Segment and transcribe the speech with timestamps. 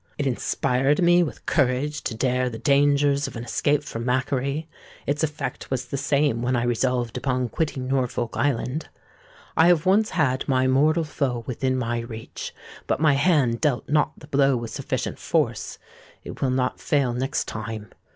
[0.17, 4.67] It inspired me with courage to dare the dangers of an escape from Macquarie:
[5.05, 8.89] its effect was the same when I resolved upon quitting Norfolk Island.
[9.55, 12.51] I have once had my mortal foe within my reach;
[12.87, 15.77] but my hand dealt not the blow with sufficient force.
[16.23, 17.89] It will not fail next time.